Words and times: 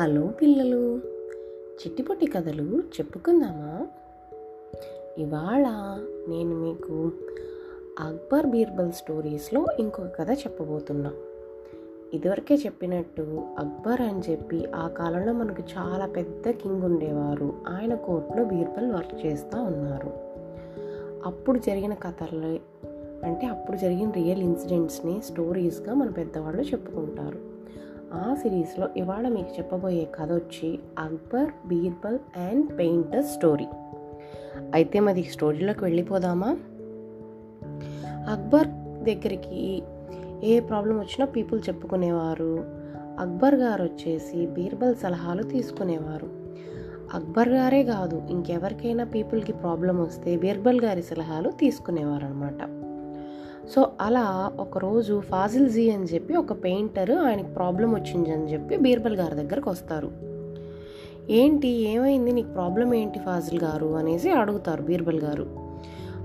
Hello 0.00 0.26
పిల్లలు 0.26 0.96
చిట్టిపొట్టి 1.74 2.26
కథలు 2.26 2.78
చెప్పుకుందామా? 2.78 3.86
ఇవాళ 5.18 5.66
నేను 6.28 6.60
మీకు 6.60 7.12
అక్బర్ 8.00 8.46
బీర్బల్ 8.46 8.92
స్టోరీస్లో 8.92 9.66
ఇంకొక 9.78 10.16
కథ 10.18 10.30
చెప్పబోతున్నా. 10.30 11.12
ఇదివరకే 12.14 12.54
చెప్పినట్టు 12.54 13.42
అక్బర్ 13.58 14.00
అని 14.00 14.22
చెప్పి 14.30 14.66
ఆ 14.66 14.88
కాలంలో 14.88 15.32
మనకు 15.32 15.62
చాలా 15.78 16.06
పెద్ద 16.06 16.50
కింగ్ 16.50 16.82
ఉండేవారు. 16.82 17.54
ఆయన 17.68 17.94
కోర్టులో 17.94 18.44
బీర్బల్ 18.44 18.92
వర్క్ 18.92 19.26
చేస్తూ 19.26 19.62
ఉన్నారు. 19.62 20.12
అప్పుడు 21.24 21.58
జరిగిన 21.58 21.94
కథలు 21.94 22.60
అంటే 23.26 23.46
అప్పుడు 23.46 23.76
జరిగిన 23.76 24.10
రియల్ 24.10 24.40
ఇన్సిడెంట్స్ని 24.40 25.22
స్టోరీస్గా 25.22 25.94
మన 25.94 26.10
పెద్దవాళ్ళు 26.10 26.62
చెప్పుకుంటారు. 26.62 27.51
ఆ 28.12 28.34
సిరీస్లో 28.34 28.88
ఇవాళ 28.96 29.28
మీకు 29.28 29.48
చెప్పబోయే 29.58 30.04
కథ 30.04 30.32
వచ్చి 30.32 30.78
Akbar 30.98 31.68
Birbal 31.68 32.18
and 32.36 32.78
painter 32.78 33.24
story. 33.24 33.66
అయితే 34.74 35.00
మరి 35.00 35.22
స్టోరీలోకి 35.22 35.84
వెళ్ళిపోదామా? 35.84 36.56
అక్బర్ 38.30 38.68
దగ్గరికి 39.04 39.82
ఏ 40.44 40.60
ప్రాబ్లం 40.60 40.96
వచ్చినా 40.96 41.26
పీపుల్ 41.26 41.60
చెప్పుకునేవారు. 41.68 42.64
అక్బర్ 43.18 43.54
గారు 43.54 43.82
వచ్చేసి 43.82 44.46
బీర్బల్ 44.46 44.94
సలహాలు 44.94 45.42
తీసుకునేవారు. 45.42 46.42
అక్బర్ 47.14 47.48
గారే 47.48 47.82
కాదు 47.82 48.22
ఇంకెవరికైనా 48.30 49.04
పీపుల్కి 49.04 49.52
ప్రాబ్లం 49.52 50.02
వస్తే 50.02 50.36
బీర్బల్ 50.36 50.80
గారి 50.80 51.02
సలహాలు 51.02 51.50
తీసుకునేవారు 51.50 52.24
అనమాట 52.24 52.81
సో 53.70 53.92
అలా 54.00 54.52
ఒకరోజు 54.58 55.20
ఫాజిల్ 55.20 55.70
జీ 55.70 55.90
అని 55.90 56.04
చెప్పి 56.04 56.36
ఒక 56.36 56.64
పెయింటర్ 56.64 57.10
ఆయనకి 57.10 57.48
ప్రాబ్లం 57.48 57.94
వచ్చింది 57.94 58.30
అని 58.30 58.52
చెప్పి 58.52 58.76
బీర్బల్ 58.76 59.16
గారి 59.16 59.34
దగ్గరకు 59.34 59.70
వస్తారు. 59.70 60.10
ఏంటి? 61.30 61.68
ఏమైంది? 61.68 62.32
నీకు 62.32 62.48
ప్రాబ్లం 62.48 62.94
ఏంటి 62.94 63.18
ఫాజిల్ 63.18 63.60
గారు? 63.60 63.86
అనేసి 63.86 64.30
అడుగుతారు 64.30 64.82
బీర్బల్ 64.82 65.20
గారు. 65.20 65.46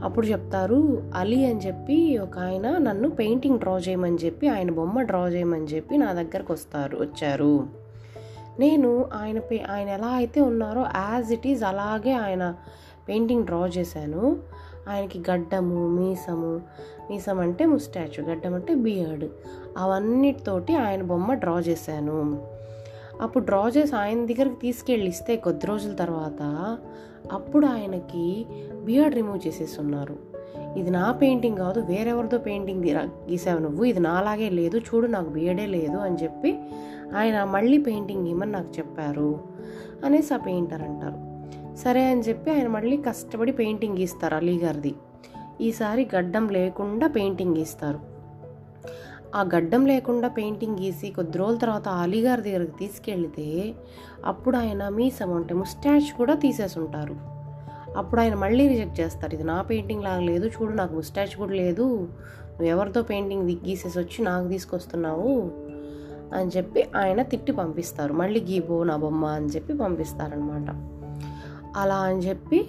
అప్పుడు 0.04 0.28
చెప్తారు 0.28 1.04
అలీ 1.16 1.46
అని 1.46 1.60
చెప్పి 1.60 2.18
ఒక 2.18 2.40
ఆయన 2.40 2.78
నన్ను 2.78 3.10
పెయింటింగ్ 3.10 3.60
డ్రా 3.60 3.78
చేయమని 3.78 4.18
చెప్పి 4.26 4.48
ఆయన 4.48 4.72
బొమ్మ 4.72 5.02
డ్రా 5.02 5.28
చేయమని 5.28 5.66
చెప్పి 5.66 5.98
నా 5.98 6.14
దగ్గరకు 6.14 6.54
వస్తారు 6.54 6.98
వచ్చారు. 6.98 7.68
నేను 8.60 9.06
ఆయన 9.14 9.40
పే 9.40 9.64
ఆయన 9.72 9.90
ఎలా 9.90 10.08
అయితే 10.08 10.42
ఉన్నారో 10.42 10.82
యాజ్ 10.82 11.32
ఇట్ 11.32 11.48
ఈజ్ 11.48 11.64
అలాగే 11.64 12.12
ఆయన 12.12 12.56
పెయింటింగ్ 13.08 13.46
డ్రా 13.46 13.68
చేశాను. 13.68 14.38
ఆయనకి 14.90 15.20
గడ్డము 15.32 15.88
మీసము 15.88 16.62
మీసం 17.10 17.40
అంటే 17.40 17.66
ముస్టాచు 17.66 18.24
గడ్డం 18.24 18.54
అంటే 18.54 18.76
బియర్డ్. 18.76 19.26
అవన్నిటితోటి 19.78 20.76
ఆయన 20.76 21.04
బొమ్మ 21.04 21.34
డ్రా 21.34 21.60
చేశాను. 21.60 22.42
అప్పుడు 23.22 23.46
డ్రా 23.46 23.68
చేసి 23.78 23.96
ఆయన 23.96 24.26
దగ్గరికి 24.26 24.56
తీసుకెళ్ళి 24.56 25.08
ఇస్తే 25.08 25.36
కొద్ది 25.36 25.66
రోజుల 25.68 25.94
తర్వాత 25.96 26.78
అప్పుడు 27.32 27.66
ఆయనకి 27.66 28.46
బియర్డ్ 28.84 29.16
రిమూవ్ 29.16 29.48
చేసేస్తున్నారు 29.48 30.16
ఇది 30.78 30.90
నా 30.90 31.12
పెయింటింగ్ 31.12 31.58
కాదు 31.58 31.80
వేరెవరిదో 31.80 32.38
పెయింటింగ్ 32.38 32.84
గీసావు 33.32 33.60
నువ్వు 33.60 33.84
ఇది 33.86 34.00
నాలాగే 34.00 34.50
లేదు 34.50 34.78
చూడు 34.78 35.08
నాకు 35.08 35.30
బియర్డే 35.30 35.66
లేదు 35.66 35.98
అని 35.98 36.16
చెప్పి 36.24 36.60
ఆయన 37.18 37.44
మళ్ళీ 37.44 37.78
పెయింటింగ్ 37.78 38.28
ఇవ్వమని 38.28 38.52
నాకు 38.52 38.80
చెప్పారు 38.80 39.40
అనేసి 40.06 40.34
ఆ 40.34 40.38
పెయింటర్ 40.38 40.82
అంటారు. 40.82 41.27
సరే 41.84 42.06
అని 42.06 42.22
చెప్పి 42.22 42.52
ఆయన 42.52 42.68
మళ్ళీ 42.68 42.98
కష్టపడి 42.98 43.52
పెయింటింగ్ 43.52 43.98
గీస్తారు 43.98 44.36
అలీ 44.36 44.58
గారిది. 44.58 44.96
ఈసారి 45.62 46.10
గడ్డం 46.16 46.50
లేకుండా 46.50 47.08
పెయింటింగ్ 47.08 47.58
గీస్తారు. 47.58 48.00
ఆ 49.36 49.42
గడ్డం 49.56 49.86
లేకుండా 49.86 50.28
పెయింటింగ్ 50.28 50.80
గీసి 50.80 51.10
కొద్ది 51.10 51.38
రోజుల 51.38 51.58
తర్వాత 51.58 51.88
అలీగారి 51.88 52.42
దగ్గరికి 52.42 52.72
తీసుకెళ్తే 52.72 53.74
అప్పుడు 54.26 54.58
ఆయన 54.58 54.90
మీసం 54.90 55.34
అంటే 55.34 55.54
ముస్టాచ్ 55.54 56.18
కూడా 56.18 56.34
తీసేసి 56.34 56.80
ఉంటారు. 56.80 57.16
అప్పుడు 57.98 58.22
ఆయన 58.22 58.36
మళ్ళీ 58.36 58.68
రిజెక్ట్ 58.68 59.00
చేస్తారు. 59.00 59.34
ఇది 59.34 59.44
నా 59.44 59.62
పెయింటింగ్ 59.62 60.04
లాగా 60.04 60.20
లేదు 60.20 60.48
చూడు 60.48 60.72
నాకు 60.72 60.94
ముస్టాష్ 60.96 61.38
కూడా 61.38 61.54
లేదు 61.54 61.82
నువ్వు 61.82 62.66
ఎవరితో 62.66 63.02
పెయింటింగ్ 63.02 63.50
గీసేసి 63.50 64.00
వచ్చి 64.00 64.26
నాకు 64.26 64.48
తీసుకొస్తున్నావు 64.48 65.52
అని 66.34 66.52
చెప్పి 66.58 66.84
ఆయన 66.96 67.22
తిట్టి 67.22 67.52
పంపిస్తారు. 67.52 68.14
మళ్ళీ 68.14 68.42
గీబో 68.42 68.84
నా 68.84 68.96
బొమ్మ 68.96 69.26
అని 69.26 69.46
చెప్పి 69.46 69.74
పంపిస్తారనమాట 69.74 70.97
అలా 71.78 71.96
అని 71.96 72.20
చెప్పి 72.20 72.68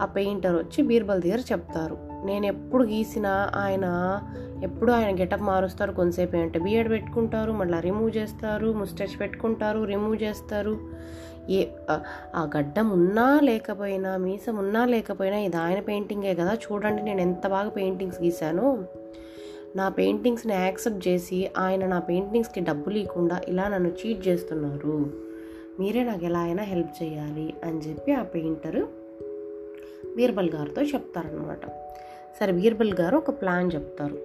ఆ 0.00 0.04
పెయింటర్ 0.04 0.56
వచ్చి 0.56 0.82
బీర్బల్ 0.82 1.22
దగ్గర 1.22 1.38
చెప్తారు. 1.38 1.96
నేను 2.24 2.46
ఎప్పుడు 2.46 2.84
గీసినా 2.84 3.50
ఆయన 3.56 3.86
ఎప్పుడు 4.62 4.92
ఆయన 4.92 5.20
గెటప్ 5.20 5.42
మారుస్తారు. 5.42 5.92
కొంతసేపు 5.92 6.36
అంటే 6.36 6.58
బియడ్ 6.58 6.90
పెట్టుకుంటారు 6.90 7.52
మళ్ళీ 7.52 7.80
రిమూవ్ 7.80 8.16
చేస్తారు 8.16 8.72
ముస్టెచ్ 8.72 9.20
పెట్టుకుంటారు 9.20 9.84
రిమూవ్ 9.84 10.22
చేస్తారు. 10.22 10.78
ఏ 11.50 11.66
ఆ 12.34 12.50
గడ్డం 12.56 12.90
ఉన్నా 12.90 13.40
లేకపోయినా 13.42 14.16
మీసం 14.16 14.56
ఉన్నా 14.56 14.84
లేకపోయినా 14.84 15.36
ఇది 15.36 15.56
ఆయన 15.56 15.80
పెయింటింగే 15.80 16.34
కదా. 16.34 16.54
చూడండి 16.54 17.02
నేను 17.02 17.20
ఎంత 17.20 17.46
బాగా 17.46 17.68
పెయింటింగ్స్ 17.68 18.22
గీశాను. 18.22 18.84
నా 19.76 19.88
పెయింటింగ్స్ని 19.88 20.54
యాక్సెప్ట్ 20.54 21.08
చేసి 21.08 21.50
ఆయన 21.58 21.86
నా 21.86 21.98
పెయింటింగ్స్కి 21.98 22.60
డబ్బులు 22.60 22.98
ఇవ్వకుండా 22.98 23.40
ఇలా 23.48 23.68
నన్ను 23.68 23.88
చీట్ 23.88 24.28
చేస్తున్నారు. 24.28 25.10
మీరే 25.80 26.04
నాకు 26.04 26.24
ఎలా 26.24 26.38
అయినా 26.38 26.62
హెల్ప్ 26.62 27.02
చేయాలి 27.02 27.54
అని 27.64 27.78
చెప్పి 27.78 28.12
ఆ 28.12 28.22
పెయింటర్ 28.22 28.86
బీర్బల్ 30.16 30.50
గారితో 30.50 30.82
చెప్తారనమాట 30.82 31.66
సరే 32.40 32.52
బీర్బల్ 32.52 32.94
గారు 32.94 33.16
ఒక 33.16 33.30
ప్లాన్ 33.30 33.70
చెప్తారు. 33.74 34.18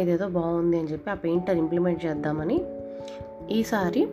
ఇదేదో 0.00 0.28
బాగుంది 0.28 0.78
అని 0.78 0.88
చెప్పి 0.88 1.10
ఆ 1.10 1.14
పెయింటర్ 1.14 1.56
ఇంప్లిమెంట్ 1.56 2.04
చేద్దామని 2.06 2.64
ఈసారి 3.50 4.08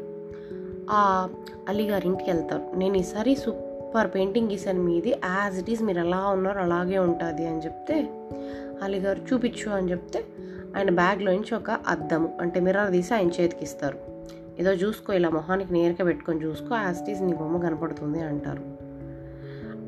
ఆ 0.89 1.29
అలీ 1.69 1.89
గారి 1.89 2.07
ఇంటికి 2.07 2.31
వెళ్తారు. 2.31 2.77
నేను 2.77 2.97
ఈసారి 2.97 3.35
సూపర్ 3.35 4.07
పెయింటింగ్ 4.15 4.51
గీసాను 4.51 4.83
మీది 4.83 5.09
యాజ్ 5.09 5.59
ఇట్ 5.59 5.69
ఈస్ 5.69 5.81
మీరు 5.81 5.99
ఎలా 5.99 6.27
ఉన్నారో 6.27 6.61
అలాగే 6.61 6.97
ఉంటుంది 6.97 7.47
అని 7.47 7.59
చెప్తే 7.59 8.23
అలీగారు 8.81 9.19
చూపించు 9.19 9.71
అని 9.71 9.91
చెప్తే 9.91 10.23
ఆయన 10.75 10.89
బ్యాగ్లో 10.89 11.31
నుంచి 11.31 11.55
ఒక 11.55 11.69
అద్దము 11.69 12.37
అంటే 12.41 12.59
మిర్రర్ 12.59 12.91
తీసి 12.91 13.13
ఆయన 13.13 13.27
చేతికి 13.27 13.63
ఇస్తారు. 13.63 14.12
ఏదో 14.59 14.71
చూసుకో 14.71 15.13
ఇలా 15.13 15.29
మొహానికి 15.29 15.73
నేరుగా 15.73 16.05
పెట్టుకొని 16.05 16.43
చూసుకో 16.43 16.75
యాజ్ 16.75 17.23
నీ 17.23 17.33
బొమ్మ 17.33 17.57
కనపడుతుంది 17.57 18.21
అంటారు. 18.21 18.83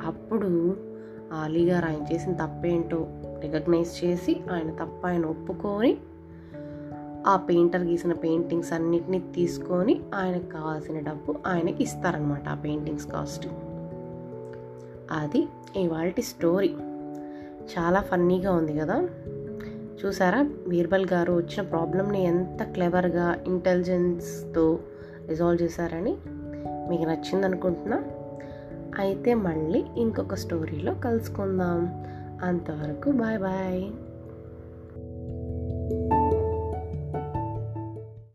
అప్పుడు 0.08 0.78
ఆ 1.34 1.48
ఆయన 1.86 2.14
చేసిన 2.14 2.34
తప్పేంటో 2.34 3.08
రికగ్నైజ్ 3.40 4.06
చేసి 4.06 4.42
ఆయన 4.52 4.72
తప్ప 4.72 5.08
ఆయన 5.08 5.26
ఒప్పుకొని 5.26 5.98
ఆ 7.28 7.36
పెయింటర్ 7.36 7.84
గీసిన 7.84 8.14
పెయింటింగ్స్ 8.14 8.74
అన్నిటినీ 8.74 9.20
తీసుకొని 9.20 10.02
ఆయనకు 10.16 10.46
కావాల్సిన 10.46 11.00
డబ్బు 11.00 11.36
ఆయనకి 11.47 11.84
ఇస్తారనమాట 11.84 12.50
ఆ 12.50 12.53
పెయింటింగ్స్ 12.53 13.08
కాస్ట్. 13.08 13.47
అది 15.12 15.47
ఇవాళ 15.76 16.12
స్టోరీ. 16.20 16.76
చాలా 17.78 18.02
ఫన్నీగా 18.02 18.52
ఉంది 18.52 18.78
కదా? 18.80 19.08
చూసారా? 19.95 20.50
బీర్బల్ 20.67 21.06
గారు 21.13 21.33
వచ్చిన 21.33 21.61
ప్రాబ్లమ్ని 21.61 22.23
ఎంత 22.23 22.63
క్లెవర్గా 22.63 23.44
ఇంటెలిజెన్స్తో 23.47 24.79
రిజాల్వ్ 25.28 25.61
చేశారని 25.61 26.16
మీకు 26.89 27.03
నచ్చింది 27.03 27.45
అనుకుంటున్నా 27.45 28.03
అయితే 29.00 29.34
మళ్ళీ 29.34 29.84
ఇంకొక 29.97 30.35
స్టోరీలో 30.35 30.94
కలుసుకుందాం. 30.94 32.03
అంతవరకు 32.44 33.11
బాయ్ 33.11 33.39
బాయ్. 33.39 33.91